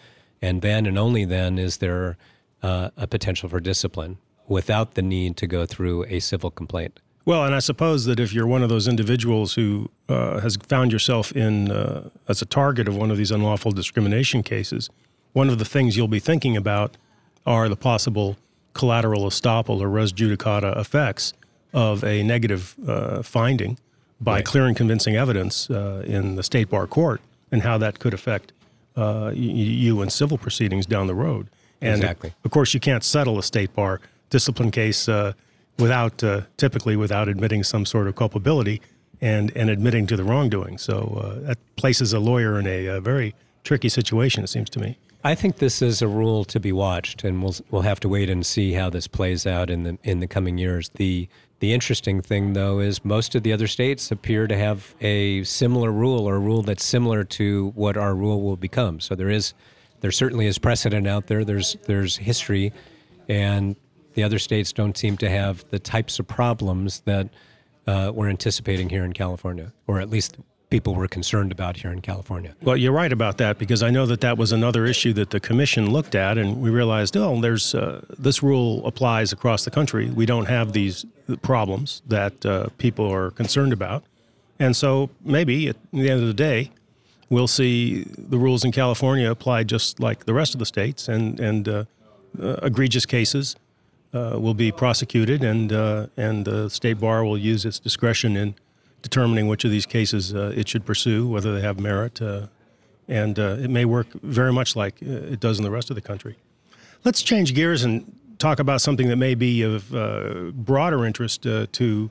and 0.43 0.63
then 0.63 0.87
and 0.87 0.99
only 0.99 1.25
then 1.25 1.59
is 1.59 1.79
there 1.79 2.17
uh, 2.63 2.91
a 2.97 3.07
potential 3.07 3.49
for 3.49 3.61
discipline 3.61 4.19
without 4.49 4.95
the 4.95 5.03
need 5.03 5.37
to 5.37 5.47
go 5.47 5.67
through 5.67 6.05
a 6.05 6.21
civil 6.21 6.51
complaint. 6.51 7.01
Well, 7.27 7.45
and 7.45 7.55
I 7.55 7.61
suppose 7.61 8.05
that 8.05 8.21
if 8.21 8.35
you're 8.35 8.47
one 8.47 8.63
of 8.63 8.69
those 8.69 8.87
individuals 8.87 9.55
who 9.55 9.91
uh, 10.09 10.41
has 10.41 10.57
found 10.57 10.93
yourself 10.93 11.33
in 11.33 11.71
uh, 11.71 12.11
as 12.29 12.43
a 12.43 12.47
target 12.47 12.87
of 12.87 12.97
one 12.97 13.11
of 13.11 13.17
these 13.17 13.31
unlawful 13.31 13.73
discrimination 13.73 14.43
cases, 14.43 14.91
one 15.33 15.49
of 15.49 15.59
the 15.59 15.65
things 15.65 15.97
you'll 15.97 16.07
be 16.07 16.21
thinking 16.21 16.57
about 16.57 16.99
are 17.47 17.69
the 17.69 17.77
possible 17.77 18.37
collateral 18.75 19.23
estoppel 19.27 19.81
or 19.81 19.89
res 19.89 20.13
judicata 20.13 20.77
effects 20.79 21.33
of 21.73 22.05
a 22.05 22.23
negative 22.23 22.75
uh, 22.87 23.23
finding 23.23 23.79
by 24.21 24.37
Right. 24.37 24.45
clear 24.45 24.67
and 24.67 24.77
convincing 24.77 25.17
evidence 25.17 25.69
uh, 25.71 26.03
in 26.07 26.37
the 26.37 26.43
state 26.43 26.69
bar 26.71 26.87
court 26.87 27.21
and 27.51 27.63
how 27.63 27.79
that 27.79 27.99
could 27.99 28.15
affect 28.15 28.53
uh, 28.97 29.31
y- 29.33 29.33
you 29.35 30.03
in 30.03 30.11
civil 30.11 30.39
proceedings 30.39 30.87
down 30.87 31.07
the 31.09 31.15
road. 31.15 31.49
And 31.81 31.97
Exactly. 31.97 32.33
of 32.45 32.51
course, 32.51 32.75
you 32.75 32.81
can't 32.81 33.03
settle 33.05 33.39
a 33.39 33.43
state 33.43 33.75
bar 33.75 34.01
discipline 34.31 34.71
case 34.71 35.09
uh, 35.09 35.33
without 35.79 36.23
uh, 36.23 36.43
typically 36.57 36.97
without 36.97 37.29
admitting 37.29 37.65
some 37.65 37.85
sort 37.85 38.07
of 38.07 38.15
culpability 38.15 38.81
and, 39.21 39.51
and 39.57 39.69
admitting 39.71 40.07
to 40.07 40.17
the 40.17 40.25
wrongdoing. 40.25 40.79
So 40.79 40.95
uh, 41.23 41.47
that 41.47 41.59
places 41.77 42.13
a 42.13 42.21
lawyer 42.21 42.59
in 42.59 42.67
a, 42.67 42.89
uh 42.89 43.01
very 43.01 43.35
tricky 43.65 43.89
situation, 43.89 44.45
it 44.45 44.49
seems 44.49 44.71
to 44.71 44.79
me. 44.79 44.97
I 45.27 45.35
think 45.35 45.57
this 45.57 45.81
is 45.81 46.03
a 46.03 46.07
rule 46.07 46.45
to 46.45 46.61
be 46.61 46.71
watched, 46.71 47.25
and 47.25 47.43
we'll 47.43 47.55
we'll 47.71 47.83
have 47.83 47.99
to 48.01 48.11
wait 48.11 48.29
and 48.29 48.45
see 48.45 48.75
how 48.75 48.91
this 48.91 49.07
plays 49.07 49.47
out 49.47 49.71
in 49.71 49.83
the 49.85 49.99
in 50.03 50.21
the 50.21 50.27
coming 50.27 50.59
years. 50.59 50.91
the 50.91 51.29
The 51.61 51.73
interesting 51.73 52.21
thing, 52.21 52.53
though, 52.53 52.79
is 52.79 53.03
most 53.07 53.35
of 53.35 53.43
the 53.43 53.51
other 53.51 53.67
states 53.67 54.11
appear 54.11 54.47
to 54.47 54.57
have 54.57 54.95
a 55.01 55.43
similar 55.45 55.91
rule 55.91 56.29
or 56.29 56.35
a 56.35 56.39
rule 56.39 56.63
that's 56.63 56.85
similar 56.85 57.25
to 57.25 57.73
what 57.75 57.97
our 57.97 58.15
rule 58.15 58.43
will 58.43 58.59
become. 58.59 59.01
So 59.01 59.15
there 59.15 59.31
is 59.31 59.55
there 60.01 60.13
certainly 60.13 60.47
is 60.47 60.59
precedent 60.59 61.07
out 61.09 61.27
there. 61.29 61.43
There's 61.43 61.79
there's 61.87 62.19
history, 62.19 62.75
and 63.27 63.77
the 64.13 64.25
other 64.25 64.39
states 64.39 64.75
don't 64.75 64.97
seem 64.97 65.17
to 65.17 65.31
have 65.31 65.65
the 65.71 65.79
types 65.79 66.19
of 66.19 66.29
problems 66.29 67.01
that 67.07 67.31
uh, 67.87 68.13
we're 68.15 68.29
anticipating 68.29 68.91
here 68.91 69.05
in 69.05 69.15
California, 69.15 69.73
or 69.87 70.01
at 70.01 70.11
least 70.11 70.37
people 70.75 70.97
were 70.97 71.07
concerned 71.07 71.53
about 71.53 71.77
here 71.77 71.93
in 71.93 72.01
California. 72.01 72.53
Well, 72.61 72.77
you're 72.77 72.99
right 73.03 73.13
about 73.13 73.39
that 73.39 73.59
because 73.59 73.81
I 73.81 73.91
know 73.91 74.07
that 74.07 74.21
that 74.23 74.37
was 74.37 74.51
another 74.51 74.87
issue 74.87 75.13
that 75.13 75.31
the 75.31 75.39
commission 75.39 75.93
looked 75.93 76.17
at, 76.17 76.37
and 76.37 76.61
we 76.61 76.69
realized, 76.69 77.17
oh, 77.17 77.41
there's 77.41 77.77
uh, 77.77 78.05
this 78.19 78.43
rule 78.43 78.85
applies 78.85 79.33
across 79.33 79.65
the 79.65 79.71
country. 79.71 80.11
We 80.11 80.27
don't 80.27 80.47
have 80.47 80.73
these 80.73 81.07
problems 81.43 82.03
that 82.09 82.45
uh, 82.45 82.71
people 82.77 83.07
are 83.19 83.31
concerned 83.31 83.73
about, 83.73 84.03
and 84.59 84.75
so 84.75 85.11
maybe 85.23 85.69
at 85.69 85.77
the 85.93 86.11
end 86.11 86.21
of 86.23 86.27
the 86.27 86.41
day, 86.51 86.73
we'll 87.31 87.55
see 87.61 88.03
the 88.33 88.39
rules 88.47 88.65
in 88.65 88.73
California 88.73 89.31
apply 89.31 89.63
just 89.63 90.01
like 90.01 90.25
the 90.25 90.35
rest 90.35 90.55
of 90.57 90.59
the 90.59 90.67
states, 90.67 91.07
and 91.07 91.39
and 91.39 91.69
uh, 91.69 91.85
uh, 92.43 92.57
egregious 92.69 93.07
cases 93.07 93.55
uh, 94.13 94.41
will 94.45 94.59
be 94.67 94.73
prosecuted, 94.73 95.45
and 95.45 95.73
uh, 95.73 96.09
and 96.17 96.45
the 96.45 96.69
state 96.69 96.99
bar 96.99 97.25
will 97.25 97.39
use 97.39 97.65
its 97.65 97.79
discretion 97.79 98.37
in 98.37 98.55
determining 99.05 99.47
which 99.47 99.65
of 99.67 99.71
these 99.71 99.85
cases 99.85 100.35
uh, 100.35 100.51
it 100.57 100.67
should 100.67 100.87
pursue, 100.87 101.29
whether 101.29 101.55
they 101.55 101.61
have 101.61 101.79
merit, 101.79 102.23
uh, 102.23 102.47
and 103.07 103.39
uh, 103.39 103.59
it 103.61 103.69
may 103.69 103.85
work 103.85 104.07
very 104.23 104.51
much 104.51 104.75
like 104.75 105.01
it 105.03 105.39
does 105.39 105.59
in 105.59 105.63
the 105.63 105.71
rest 105.71 105.91
of 105.91 105.95
the 105.95 106.01
country. 106.01 106.37
Let's 107.05 107.21
change 107.23 107.55
gears 107.55 107.85
and 107.85 108.11
talk 108.39 108.59
about 108.59 108.81
something 108.81 109.09
that 109.09 109.17
may 109.17 109.35
be 109.35 109.61
of 109.61 109.95
uh, 109.95 110.53
broader 110.55 111.05
interest 111.05 111.47
uh, 111.47 111.67
to 111.73 112.11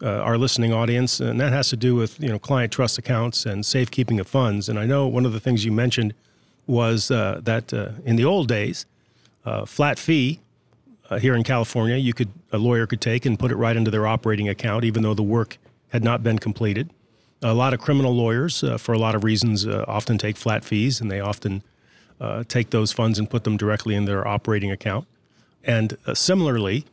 uh, 0.00 0.08
our 0.20 0.38
listening 0.38 0.72
audience, 0.72 1.18
and 1.18 1.40
that 1.40 1.52
has 1.52 1.70
to 1.70 1.76
do 1.76 1.96
with 1.96 2.20
you 2.20 2.28
know 2.28 2.38
client 2.38 2.72
trust 2.72 2.98
accounts 2.98 3.44
and 3.44 3.66
safekeeping 3.66 4.20
of 4.20 4.28
funds. 4.28 4.68
And 4.68 4.78
I 4.78 4.86
know 4.86 5.08
one 5.08 5.26
of 5.26 5.32
the 5.32 5.40
things 5.40 5.64
you 5.64 5.72
mentioned 5.72 6.14
was 6.68 7.08
that 7.08 7.72
in 8.04 8.14
the 8.14 8.24
old 8.24 8.46
days, 8.46 8.86
flat 9.66 9.98
fee 9.98 10.38
here 11.18 11.34
in 11.34 11.42
California, 11.42 11.96
you 11.96 12.14
could 12.14 12.28
a 12.52 12.58
lawyer 12.58 12.86
could 12.86 13.00
take 13.00 13.26
and 13.26 13.36
put 13.36 13.50
it 13.50 13.56
right 13.56 13.76
into 13.76 13.90
their 13.90 14.06
operating 14.06 14.48
account, 14.48 14.84
even 14.84 15.02
though 15.02 15.14
the 15.14 15.24
work 15.24 15.58
had 15.88 16.04
not 16.04 16.22
been 16.22 16.38
completed. 16.38 16.90
A 17.42 17.54
lot 17.54 17.72
of 17.72 17.80
criminal 17.80 18.14
lawyers, 18.14 18.64
uh, 18.64 18.78
for 18.78 18.92
a 18.92 18.98
lot 18.98 19.14
of 19.14 19.24
reasons, 19.24 19.66
uh, 19.66 19.84
often 19.86 20.18
take 20.18 20.36
flat 20.36 20.64
fees, 20.64 21.00
and 21.00 21.10
they 21.10 21.20
often 21.20 21.62
uh, 22.20 22.44
take 22.48 22.70
those 22.70 22.92
funds 22.92 23.18
and 23.18 23.30
put 23.30 23.44
them 23.44 23.56
directly 23.56 23.94
in 23.94 24.04
their 24.04 24.26
operating 24.26 24.70
account. 24.72 25.06
And 25.62 25.96
uh, 26.06 26.14
similarly, 26.14 26.84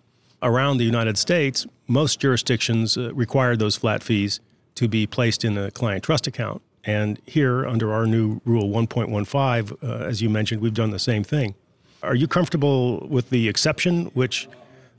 around 0.43 0.77
the 0.77 0.83
United 0.83 1.17
States, 1.17 1.65
most 1.87 2.19
jurisdictions 2.19 2.97
uh, 2.97 3.13
require 3.13 3.55
those 3.55 3.75
flat 3.75 4.03
fees 4.03 4.39
to 4.75 4.87
be 4.87 5.07
placed 5.07 5.43
in 5.43 5.57
a 5.57 5.71
client 5.71 6.03
trust 6.03 6.27
account. 6.27 6.61
And 6.83 7.19
here, 7.25 7.65
under 7.65 7.91
our 7.91 8.05
new 8.05 8.39
Rule 8.45 8.69
1.15, 8.69 9.83
uh, 9.83 10.05
as 10.05 10.21
you 10.21 10.29
mentioned, 10.29 10.61
we've 10.61 10.73
done 10.73 10.91
the 10.91 10.99
same 10.99 11.23
thing. 11.23 11.55
Are 12.03 12.13
you 12.13 12.27
comfortable 12.27 13.07
with 13.07 13.31
the 13.31 13.49
exception 13.49 14.05
which 14.13 14.47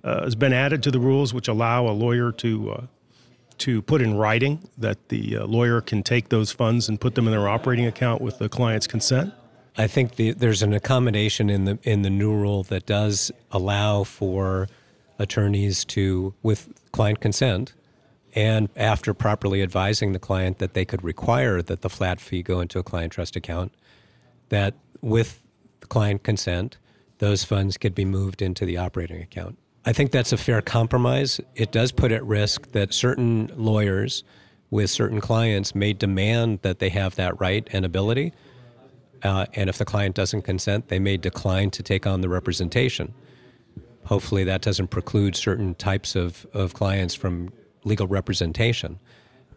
has 0.02 0.36
been 0.36 0.52
added 0.52 0.84
to 0.84 0.90
the 0.92 1.00
rules, 1.00 1.34
which 1.34 1.48
allow 1.48 1.88
a 1.88 1.90
lawyer 1.90 2.30
to 2.30 2.88
to 3.58 3.82
put 3.82 4.02
in 4.02 4.16
writing 4.16 4.68
that 4.76 5.08
the 5.08 5.38
uh, 5.38 5.46
lawyer 5.46 5.80
can 5.80 6.02
take 6.02 6.28
those 6.28 6.52
funds 6.52 6.88
and 6.88 7.00
put 7.00 7.14
them 7.14 7.26
in 7.26 7.32
their 7.32 7.48
operating 7.48 7.86
account 7.86 8.20
with 8.20 8.38
the 8.38 8.48
client's 8.48 8.86
consent? 8.86 9.32
I 9.78 9.86
think 9.86 10.16
the, 10.16 10.32
there's 10.32 10.62
an 10.62 10.72
accommodation 10.72 11.50
in 11.50 11.64
the 11.64 11.78
in 11.82 12.02
the 12.02 12.10
new 12.10 12.34
rule 12.34 12.62
that 12.64 12.86
does 12.86 13.30
allow 13.50 14.04
for 14.04 14.68
attorneys 15.18 15.84
to, 15.84 16.34
with 16.42 16.72
client 16.92 17.20
consent, 17.20 17.74
and 18.34 18.68
after 18.76 19.14
properly 19.14 19.62
advising 19.62 20.12
the 20.12 20.18
client 20.18 20.58
that 20.58 20.74
they 20.74 20.84
could 20.84 21.02
require 21.02 21.62
that 21.62 21.82
the 21.82 21.90
flat 21.90 22.20
fee 22.20 22.42
go 22.42 22.60
into 22.60 22.78
a 22.78 22.82
client 22.82 23.12
trust 23.12 23.36
account, 23.36 23.72
that 24.48 24.74
with 25.00 25.42
client 25.88 26.22
consent, 26.22 26.76
those 27.18 27.44
funds 27.44 27.76
could 27.76 27.94
be 27.94 28.04
moved 28.04 28.42
into 28.42 28.66
the 28.66 28.76
operating 28.76 29.22
account. 29.22 29.58
I 29.88 29.92
think 29.92 30.10
that's 30.10 30.32
a 30.32 30.36
fair 30.36 30.60
compromise. 30.60 31.40
It 31.54 31.70
does 31.70 31.92
put 31.92 32.10
at 32.10 32.24
risk 32.26 32.72
that 32.72 32.92
certain 32.92 33.52
lawyers 33.54 34.24
with 34.68 34.90
certain 34.90 35.20
clients 35.20 35.76
may 35.76 35.92
demand 35.92 36.58
that 36.62 36.80
they 36.80 36.88
have 36.88 37.14
that 37.14 37.40
right 37.40 37.68
and 37.72 37.84
ability. 37.84 38.32
Uh, 39.22 39.46
and 39.54 39.70
if 39.70 39.78
the 39.78 39.84
client 39.84 40.16
doesn't 40.16 40.42
consent, 40.42 40.88
they 40.88 40.98
may 40.98 41.16
decline 41.16 41.70
to 41.70 41.84
take 41.84 42.04
on 42.04 42.20
the 42.20 42.28
representation. 42.28 43.14
Hopefully, 44.06 44.42
that 44.42 44.60
doesn't 44.60 44.88
preclude 44.88 45.36
certain 45.36 45.76
types 45.76 46.16
of, 46.16 46.46
of 46.52 46.74
clients 46.74 47.14
from 47.14 47.52
legal 47.84 48.08
representation. 48.08 48.98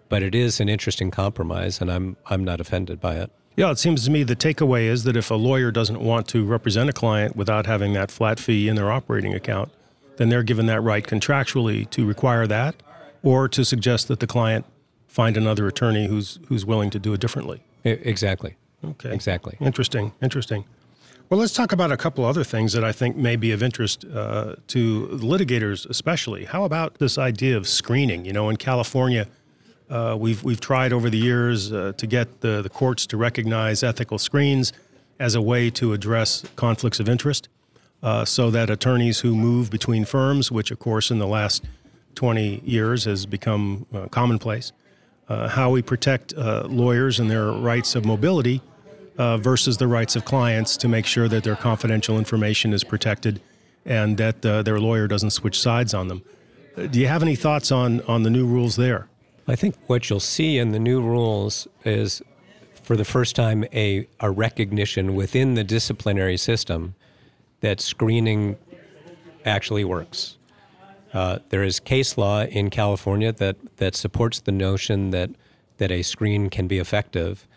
But 0.10 0.22
it 0.22 0.36
is 0.36 0.60
an 0.60 0.70
interesting 0.70 1.10
compromise, 1.10 1.82
and 1.82 1.92
I'm, 1.92 2.18
I'm 2.28 2.44
not 2.44 2.62
offended 2.62 3.02
by 3.02 3.16
it. 3.16 3.32
Yeah, 3.56 3.72
it 3.72 3.80
seems 3.80 4.06
to 4.06 4.12
me 4.12 4.22
the 4.22 4.36
takeaway 4.36 4.84
is 4.84 5.06
that 5.06 5.18
if 5.18 5.32
a 5.32 5.36
lawyer 5.36 5.72
doesn't 5.72 6.00
want 6.00 6.28
to 6.30 6.46
represent 6.46 6.88
a 6.88 6.94
client 6.94 7.36
without 7.36 7.66
having 7.66 7.94
that 7.94 8.12
flat 8.12 8.40
fee 8.40 8.70
in 8.70 8.76
their 8.76 8.92
operating 8.92 9.34
account, 9.34 9.72
then 10.20 10.28
they're 10.28 10.44
given 10.44 10.66
that 10.66 10.82
right 10.82 11.06
contractually 11.06 11.90
to 11.90 12.06
require 12.06 12.46
that 12.46 12.76
or 13.24 13.48
to 13.48 13.64
suggest 13.64 14.10
that 14.10 14.20
the 14.20 14.28
client 14.28 14.66
find 15.08 15.38
another 15.38 15.66
attorney 15.66 16.08
who's 16.08 16.40
who's 16.50 16.66
willing 16.66 16.90
to 16.90 17.00
do 17.00 17.14
it 17.14 17.22
differently. 17.22 17.64
Exactly. 17.86 18.56
Okay. 18.84 19.14
Exactly. 19.14 19.56
Interesting. 19.62 20.12
Interesting. 20.22 20.66
Well, 21.30 21.40
let's 21.40 21.54
talk 21.54 21.72
about 21.72 21.92
a 21.92 21.98
couple 21.98 22.26
other 22.26 22.44
things 22.44 22.74
that 22.74 22.84
I 22.84 22.92
think 22.92 23.16
may 23.16 23.38
be 23.38 23.52
of 23.52 23.64
interest 23.64 24.04
uh, 24.04 24.56
to 24.68 25.08
litigators, 25.08 25.90
especially. 25.90 26.46
How 26.46 26.66
about 26.66 26.98
this 26.98 27.18
idea 27.18 27.56
of 27.56 27.68
screening? 27.68 28.26
You 28.26 28.34
know, 28.34 28.50
in 28.50 28.58
California, 28.58 29.28
uh, 29.90 30.18
we've 30.20 30.44
we've 30.44 30.60
tried 30.60 30.92
over 30.92 31.10
the 31.10 31.18
years 31.18 31.72
uh, 31.72 31.94
to 31.96 32.08
get 32.08 32.42
the, 32.42 32.62
the 32.62 32.70
courts 32.70 33.08
to 33.08 33.18
recognize 33.18 33.84
ethical 33.84 34.18
screens 34.18 34.74
as 35.18 35.34
a 35.36 35.42
way 35.42 35.70
to 35.70 35.94
address 35.94 36.44
conflicts 36.58 37.00
of 37.00 37.08
interest, 37.08 37.48
uh, 38.02 38.26
so 38.26 38.50
that 38.52 38.70
attorneys 38.70 39.20
who 39.20 39.36
move 39.36 39.70
between 39.70 40.06
firms, 40.06 40.52
which 40.52 40.72
of 40.72 40.80
course 40.80 41.12
in 41.12 41.20
the 41.20 41.28
last 41.28 41.64
20 42.16 42.62
years 42.66 43.06
has 43.06 43.26
become 43.26 43.86
uh, 43.94 44.08
commonplace, 44.08 44.72
uh, 45.28 45.48
how 45.48 45.70
we 45.70 45.82
protect 45.82 46.34
uh, 46.34 46.64
lawyers 46.68 47.20
and 47.20 47.30
their 47.30 47.52
rights 47.52 47.96
of 47.96 48.06
mobility 48.06 48.62
uh, 49.18 49.38
versus 49.38 49.78
the 49.78 49.88
rights 49.88 50.16
of 50.16 50.26
clients 50.26 50.78
to 50.78 50.88
make 50.88 51.06
sure 51.06 51.28
that 51.28 51.44
their 51.44 51.56
confidential 51.56 52.18
information 52.18 52.74
is 52.74 52.84
protected 52.84 53.42
and 53.86 54.18
that 54.18 54.42
their 54.42 54.80
lawyer 54.80 55.08
doesn't 55.08 55.32
switch 55.32 55.60
sides 55.60 55.94
on 55.94 56.08
them. 56.08 56.22
Do 56.92 57.00
you 57.00 57.08
have 57.08 57.24
any 57.24 57.36
thoughts 57.36 57.72
on, 57.72 58.02
on 58.02 58.24
the 58.24 58.30
new 58.30 58.46
rules 58.46 58.76
there? 58.76 59.08
I 59.48 59.56
think 59.56 59.76
what 59.88 60.10
you'll 60.10 60.20
see 60.20 60.58
in 60.58 60.72
the 60.72 60.80
new 60.80 61.02
rules 61.02 61.68
is, 61.84 62.22
for 62.84 62.96
the 62.96 63.04
first 63.04 63.36
time, 63.36 63.66
a, 63.74 64.08
a 64.20 64.30
recognition 64.30 65.16
within 65.16 65.56
the 65.56 65.64
disciplinary 65.64 66.38
system 66.38 66.96
that 67.62 67.82
screening 67.82 68.58
actually 69.46 69.84
works. 69.84 70.38
Uh, 71.14 71.40
there 71.50 71.64
is 71.64 71.80
case 71.80 72.18
law 72.18 72.44
in 72.44 72.70
California 72.70 73.32
that, 73.32 73.56
that 73.78 73.96
supports 73.96 74.40
the 74.40 74.52
notion 74.52 75.10
that, 75.10 75.32
that 75.78 75.92
a 75.92 76.04
screen 76.04 76.50
can 76.50 76.68
be 76.68 76.78
effective, 76.78 77.48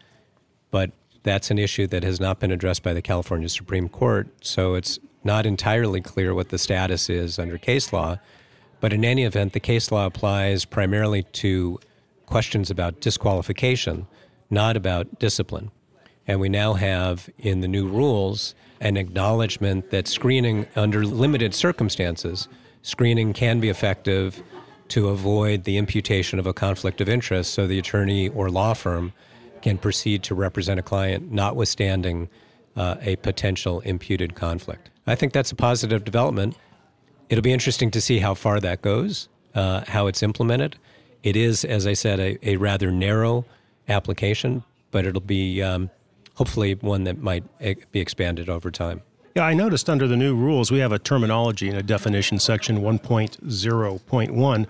but 0.71 0.91
that's 1.23 1.51
an 1.51 1.59
issue 1.59 1.87
that 1.87 2.03
has 2.03 2.19
not 2.19 2.41
been 2.41 2.51
addressed 2.51 2.83
by 2.83 2.93
the 2.93 3.03
California 3.03 3.49
Supreme 3.49 3.89
Court, 3.89 4.29
so 4.41 4.75
it's 4.75 4.99
not 5.23 5.47
entirely 5.47 6.01
clear 6.01 6.35
what 6.35 6.49
the 6.49 6.59
status 6.59 7.09
is 7.09 7.39
under 7.39 7.59
case 7.59 7.93
law. 7.93 8.19
But 8.81 8.93
in 8.93 9.05
any 9.05 9.23
event, 9.23 9.53
the 9.53 9.61
case 9.61 9.93
law 9.93 10.07
applies 10.07 10.65
primarily 10.65 11.23
to 11.35 11.79
questions 12.27 12.71
about 12.71 13.01
disqualification, 13.01 14.07
not 14.51 14.77
about 14.77 15.21
discipline. 15.21 15.71
And 16.27 16.41
we 16.41 16.49
now 16.49 16.75
have 16.75 17.29
in 17.39 17.61
the 17.61 17.69
new 17.69 17.89
rules 17.89 18.55
an 18.81 18.97
acknowledgement 18.97 19.91
that 19.91 20.09
screening, 20.09 20.67
under 20.77 21.05
limited 21.05 21.55
circumstances, 21.55 22.49
screening 22.83 23.33
can 23.33 23.61
be 23.61 23.69
effective 23.69 24.43
to 24.89 25.09
avoid 25.09 25.65
the 25.65 25.79
imputation 25.79 26.39
of 26.39 26.47
a 26.47 26.53
conflict 26.53 27.01
of 27.01 27.09
interest 27.09 27.55
so 27.55 27.67
the 27.67 27.79
attorney 27.79 28.29
or 28.29 28.51
law 28.51 28.75
firm 28.75 29.13
can 29.63 29.79
proceed 29.79 30.23
to 30.25 30.35
represent 30.35 30.79
a 30.79 30.83
client 30.83 31.31
notwithstanding 31.31 32.29
uh, 32.77 32.97
a 33.01 33.17
potential 33.17 33.81
imputed 33.81 34.35
conflict. 34.35 34.91
I 35.07 35.15
think 35.15 35.33
that's 35.33 35.53
a 35.53 35.55
positive 35.57 36.05
development. 36.05 36.57
It'll 37.29 37.43
be 37.43 37.53
interesting 37.53 37.91
to 37.93 38.01
see 38.01 38.19
how 38.19 38.35
far 38.35 38.61
that 38.61 38.83
goes, 38.83 39.29
uh, 39.55 39.83
how 39.87 40.07
it's 40.07 40.23
implemented. 40.23 40.77
It 41.23 41.37
is, 41.37 41.65
as 41.65 41.87
I 41.87 41.93
said, 41.93 42.19
a, 42.19 42.49
a 42.49 42.57
rather 42.57 42.91
narrow 42.91 43.45
application, 43.89 44.65
but 44.91 45.07
it'll 45.07 45.21
be 45.21 45.63
um, 45.63 45.91
hopefully 46.35 46.75
one 46.75 47.05
that 47.05 47.19
might 47.19 47.45
be 47.93 48.01
expanded 48.01 48.49
over 48.49 48.71
time. 48.71 49.03
Yeah, 49.35 49.45
I 49.45 49.55
noticed 49.55 49.89
under 49.89 50.07
the 50.07 50.17
new 50.17 50.35
rules 50.35 50.71
we 50.71 50.79
have 50.81 50.93
a 50.93 50.99
terminology 50.99 51.69
in 51.69 51.77
a 51.77 51.83
definition 51.83 52.39
section 52.39 52.83
1.0.1 52.83 54.67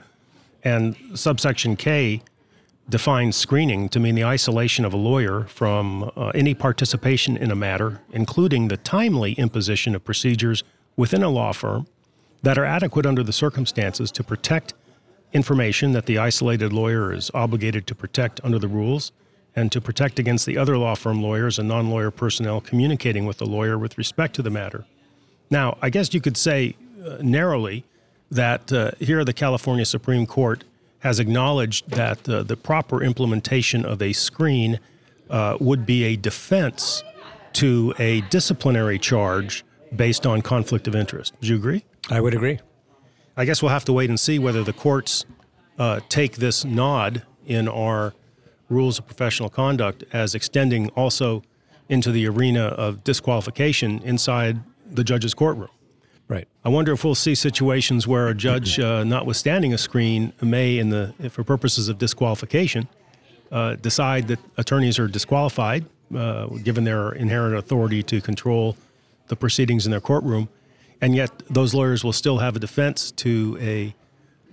and 0.64 0.96
subsection 1.14 1.76
K 1.76 2.22
defines 2.88 3.36
screening 3.36 3.88
to 3.88 3.98
mean 3.98 4.14
the 4.14 4.24
isolation 4.24 4.84
of 4.84 4.92
a 4.92 4.96
lawyer 4.96 5.44
from 5.44 6.10
uh, 6.16 6.28
any 6.34 6.54
participation 6.54 7.36
in 7.36 7.50
a 7.50 7.56
matter, 7.56 8.00
including 8.12 8.68
the 8.68 8.76
timely 8.76 9.32
imposition 9.32 9.94
of 9.94 10.04
procedures 10.04 10.62
within 10.96 11.22
a 11.22 11.28
law 11.28 11.52
firm 11.52 11.86
that 12.42 12.58
are 12.58 12.64
adequate 12.64 13.06
under 13.06 13.22
the 13.22 13.32
circumstances 13.32 14.10
to 14.12 14.22
protect 14.22 14.74
information 15.32 15.92
that 15.92 16.06
the 16.06 16.18
isolated 16.18 16.72
lawyer 16.72 17.12
is 17.12 17.30
obligated 17.34 17.86
to 17.86 17.94
protect 17.94 18.40
under 18.44 18.58
the 18.58 18.68
rules 18.68 19.12
and 19.54 19.70
to 19.72 19.80
protect 19.80 20.18
against 20.18 20.46
the 20.46 20.56
other 20.56 20.78
law 20.78 20.94
firm 20.94 21.22
lawyers 21.22 21.58
and 21.58 21.68
non 21.68 21.90
lawyer 21.90 22.10
personnel 22.10 22.60
communicating 22.60 23.26
with 23.26 23.38
the 23.38 23.46
lawyer 23.46 23.78
with 23.78 23.98
respect 23.98 24.34
to 24.34 24.42
the 24.42 24.50
matter. 24.50 24.84
Now, 25.50 25.76
I 25.82 25.90
guess 25.90 26.14
you 26.14 26.20
could 26.20 26.36
say 26.36 26.76
uh, 27.04 27.18
narrowly 27.20 27.84
that 28.30 28.72
uh, 28.72 28.92
here 28.98 29.24
the 29.24 29.34
California 29.34 29.84
Supreme 29.84 30.26
Court 30.26 30.64
has 31.00 31.18
acknowledged 31.18 31.90
that 31.90 32.26
uh, 32.28 32.42
the 32.42 32.56
proper 32.56 33.02
implementation 33.02 33.84
of 33.84 34.00
a 34.00 34.12
screen 34.12 34.80
uh, 35.28 35.56
would 35.60 35.84
be 35.84 36.04
a 36.04 36.16
defense 36.16 37.02
to 37.54 37.92
a 37.98 38.22
disciplinary 38.22 38.98
charge 38.98 39.64
based 39.94 40.26
on 40.26 40.40
conflict 40.40 40.88
of 40.88 40.94
interest. 40.94 41.34
Do 41.40 41.48
you 41.48 41.56
agree? 41.56 41.84
I 42.08 42.20
would 42.20 42.34
agree. 42.34 42.60
I 43.36 43.44
guess 43.44 43.62
we'll 43.62 43.70
have 43.70 43.84
to 43.86 43.92
wait 43.92 44.08
and 44.08 44.18
see 44.18 44.38
whether 44.38 44.62
the 44.62 44.72
courts 44.72 45.24
uh, 45.78 46.00
take 46.08 46.36
this 46.36 46.64
nod 46.64 47.22
in 47.46 47.68
our 47.68 48.14
rules 48.72 48.98
of 48.98 49.06
professional 49.06 49.48
conduct 49.48 50.04
as 50.12 50.34
extending 50.34 50.88
also 50.90 51.42
into 51.88 52.10
the 52.10 52.26
arena 52.26 52.64
of 52.66 53.04
disqualification 53.04 54.00
inside 54.02 54.60
the 54.90 55.04
judge's 55.04 55.34
courtroom. 55.34 55.68
Right. 56.28 56.48
I 56.64 56.70
wonder 56.70 56.92
if 56.92 57.04
we'll 57.04 57.14
see 57.14 57.34
situations 57.34 58.08
where 58.08 58.28
a 58.28 58.34
judge, 58.34 58.80
uh, 58.80 59.04
notwithstanding 59.04 59.74
a 59.74 59.78
screen, 59.78 60.32
may, 60.40 60.78
in 60.78 60.88
the 60.88 61.12
for 61.30 61.44
purposes 61.44 61.88
of 61.90 61.98
disqualification, 61.98 62.88
uh, 63.50 63.74
decide 63.74 64.28
that 64.28 64.38
attorneys 64.56 64.98
are 64.98 65.08
disqualified, 65.08 65.84
uh, 66.16 66.46
given 66.62 66.84
their 66.84 67.12
inherent 67.12 67.56
authority 67.56 68.02
to 68.04 68.20
control 68.20 68.76
the 69.26 69.36
proceedings 69.36 69.84
in 69.84 69.90
their 69.90 70.00
courtroom, 70.00 70.48
and 71.02 71.14
yet 71.14 71.30
those 71.50 71.74
lawyers 71.74 72.02
will 72.02 72.12
still 72.14 72.38
have 72.38 72.56
a 72.56 72.58
defense 72.58 73.10
to 73.12 73.58
a 73.60 73.94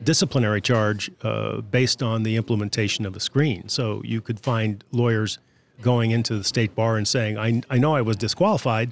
disciplinary 0.03 0.61
charge 0.61 1.11
uh, 1.23 1.61
based 1.61 2.01
on 2.01 2.23
the 2.23 2.35
implementation 2.35 3.05
of 3.05 3.13
the 3.13 3.19
screen. 3.19 3.67
So 3.67 4.01
you 4.05 4.21
could 4.21 4.39
find 4.39 4.83
lawyers 4.91 5.39
going 5.81 6.11
into 6.11 6.37
the 6.37 6.43
state 6.43 6.75
bar 6.75 6.97
and 6.97 7.07
saying, 7.07 7.37
I, 7.37 7.61
I 7.69 7.77
know 7.77 7.95
I 7.95 8.01
was 8.01 8.17
disqualified, 8.17 8.91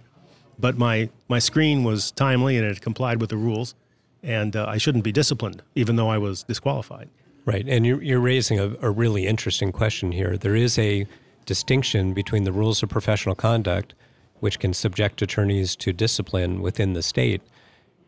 but 0.59 0.77
my, 0.77 1.09
my 1.27 1.39
screen 1.39 1.83
was 1.83 2.11
timely 2.11 2.57
and 2.57 2.65
it 2.65 2.81
complied 2.81 3.21
with 3.21 3.29
the 3.29 3.37
rules, 3.37 3.75
and 4.23 4.55
uh, 4.55 4.65
I 4.67 4.77
shouldn't 4.77 5.03
be 5.03 5.11
disciplined, 5.11 5.61
even 5.75 5.95
though 5.95 6.09
I 6.09 6.17
was 6.17 6.43
disqualified. 6.43 7.09
Right. 7.45 7.65
And 7.67 7.85
you're, 7.85 8.01
you're 8.01 8.19
raising 8.19 8.59
a, 8.59 8.75
a 8.81 8.89
really 8.89 9.27
interesting 9.27 9.71
question 9.71 10.11
here. 10.11 10.37
There 10.37 10.55
is 10.55 10.77
a 10.77 11.05
distinction 11.45 12.13
between 12.13 12.43
the 12.43 12.51
rules 12.51 12.83
of 12.83 12.89
professional 12.89 13.35
conduct, 13.35 13.93
which 14.39 14.59
can 14.59 14.73
subject 14.73 15.21
attorneys 15.21 15.75
to 15.77 15.93
discipline 15.93 16.61
within 16.61 16.93
the 16.93 17.01
state, 17.01 17.41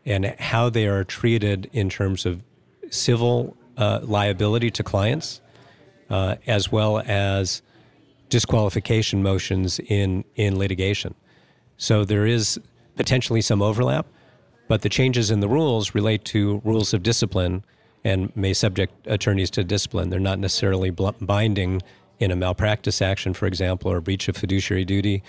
and 0.06 0.26
how 0.40 0.70
they 0.70 0.88
are 0.88 1.04
treated 1.04 1.70
in 1.72 1.90
terms 1.90 2.26
of 2.26 2.44
civil 2.90 3.56
uh, 3.78 4.00
liability 4.04 4.72
to 4.72 4.84
clients, 4.84 5.42
uh, 6.10 6.36
as 6.48 6.72
well 6.72 7.00
as 7.06 7.62
disqualification 8.30 9.24
motions 9.24 9.80
in, 9.80 10.24
in 10.36 10.58
litigation. 10.58 11.16
So 11.78 12.06
there 12.06 12.26
is 12.26 12.60
potentially 12.96 13.42
some 13.42 13.62
overlap, 13.62 14.06
but 14.68 14.82
the 14.82 14.90
changes 14.90 15.32
in 15.32 15.40
the 15.40 15.48
rules 15.48 15.96
relate 15.96 16.26
to 16.26 16.62
rules 16.64 16.94
of 16.94 17.02
discipline 17.02 17.64
and 18.04 18.36
may 18.36 18.54
subject 18.54 18.94
attorneys 19.08 19.50
to 19.52 19.64
discipline. 19.64 20.10
They're 20.10 20.20
not 20.20 20.40
necessarily 20.40 20.90
binding 20.90 21.82
in 22.20 22.32
a 22.32 22.36
malpractice 22.36 23.02
action, 23.02 23.34
for 23.34 23.46
example, 23.46 23.92
or 23.92 24.02
breach 24.02 24.28
of 24.28 24.38
fiduciary 24.38 24.86
duty, 24.86 25.24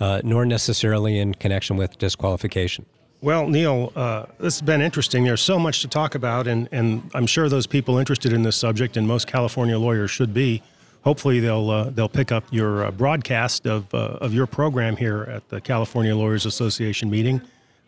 uh, 0.00 0.20
nor 0.22 0.44
necessarily 0.44 1.18
in 1.18 1.34
connection 1.34 1.76
with 1.76 1.98
disqualification. 1.98 2.86
Well, 3.24 3.48
Neil, 3.48 3.90
uh, 3.96 4.26
this 4.38 4.56
has 4.56 4.60
been 4.60 4.82
interesting. 4.82 5.24
There's 5.24 5.40
so 5.40 5.58
much 5.58 5.80
to 5.80 5.88
talk 5.88 6.14
about, 6.14 6.46
and, 6.46 6.68
and 6.70 7.10
I'm 7.14 7.26
sure 7.26 7.48
those 7.48 7.66
people 7.66 7.96
interested 7.96 8.34
in 8.34 8.42
this 8.42 8.54
subject, 8.54 8.98
and 8.98 9.08
most 9.08 9.26
California 9.26 9.78
lawyers 9.78 10.10
should 10.10 10.34
be. 10.34 10.62
Hopefully, 11.04 11.40
they'll 11.40 11.70
uh, 11.70 11.84
they'll 11.88 12.06
pick 12.06 12.30
up 12.30 12.44
your 12.50 12.84
uh, 12.84 12.90
broadcast 12.90 13.66
of 13.66 13.94
uh, 13.94 14.18
of 14.20 14.34
your 14.34 14.46
program 14.46 14.94
here 14.94 15.22
at 15.22 15.48
the 15.48 15.58
California 15.58 16.14
Lawyers 16.14 16.44
Association 16.44 17.08
meeting. 17.08 17.40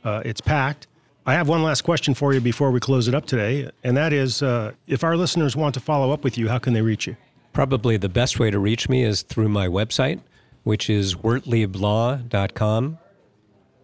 Uh, 0.02 0.22
it's 0.24 0.40
packed. 0.40 0.86
I 1.26 1.34
have 1.34 1.48
one 1.48 1.62
last 1.62 1.82
question 1.82 2.14
for 2.14 2.32
you 2.32 2.40
before 2.40 2.70
we 2.70 2.80
close 2.80 3.06
it 3.06 3.14
up 3.14 3.26
today, 3.26 3.70
and 3.84 3.94
that 3.94 4.14
is, 4.14 4.42
uh, 4.42 4.72
if 4.86 5.04
our 5.04 5.18
listeners 5.18 5.54
want 5.54 5.74
to 5.74 5.80
follow 5.80 6.12
up 6.12 6.24
with 6.24 6.38
you, 6.38 6.48
how 6.48 6.56
can 6.56 6.72
they 6.72 6.80
reach 6.80 7.06
you? 7.06 7.14
Probably 7.52 7.98
the 7.98 8.08
best 8.08 8.38
way 8.40 8.50
to 8.50 8.58
reach 8.58 8.88
me 8.88 9.02
is 9.02 9.20
through 9.20 9.50
my 9.50 9.68
website, 9.68 10.20
which 10.62 10.88
is 10.88 11.14
wertlieblaw.com 11.14 13.00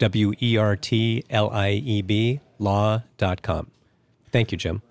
W 0.02 0.32
E 0.42 0.56
R 0.56 0.74
T 0.74 1.24
L 1.30 1.48
I 1.50 1.70
E 1.70 2.02
B, 2.02 2.40
law.com. 2.58 3.70
Thank 4.32 4.50
you, 4.50 4.58
Jim. 4.58 4.82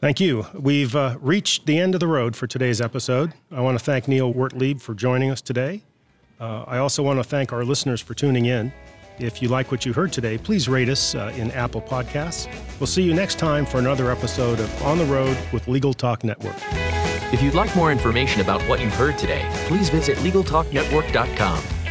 Thank 0.00 0.18
you. 0.18 0.46
We've 0.52 0.96
uh, 0.96 1.16
reached 1.20 1.66
the 1.66 1.78
end 1.78 1.94
of 1.94 2.00
the 2.00 2.08
road 2.08 2.34
for 2.34 2.48
today's 2.48 2.80
episode. 2.80 3.34
I 3.52 3.60
want 3.60 3.78
to 3.78 3.84
thank 3.84 4.08
Neil 4.08 4.34
Wertlieb 4.34 4.80
for 4.80 4.94
joining 4.94 5.30
us 5.30 5.40
today. 5.40 5.84
Uh, 6.40 6.64
I 6.66 6.78
also 6.78 7.04
want 7.04 7.20
to 7.20 7.24
thank 7.24 7.52
our 7.52 7.64
listeners 7.64 8.00
for 8.00 8.14
tuning 8.14 8.46
in. 8.46 8.72
If 9.20 9.40
you 9.42 9.46
like 9.46 9.70
what 9.70 9.86
you 9.86 9.92
heard 9.92 10.12
today, 10.12 10.38
please 10.38 10.68
rate 10.68 10.88
us 10.88 11.14
uh, 11.14 11.32
in 11.36 11.52
Apple 11.52 11.80
Podcasts. 11.82 12.48
We'll 12.80 12.88
see 12.88 13.04
you 13.04 13.14
next 13.14 13.38
time 13.38 13.64
for 13.64 13.78
another 13.78 14.10
episode 14.10 14.58
of 14.58 14.82
On 14.82 14.98
the 14.98 15.04
Road 15.04 15.38
with 15.52 15.68
Legal 15.68 15.94
Talk 15.94 16.24
Network. 16.24 16.56
If 17.32 17.44
you'd 17.44 17.54
like 17.54 17.76
more 17.76 17.92
information 17.92 18.40
about 18.40 18.60
what 18.62 18.80
you've 18.80 18.94
heard 18.94 19.18
today, 19.18 19.48
please 19.68 19.88
visit 19.88 20.18
LegalTalkNetwork.com. 20.18 21.81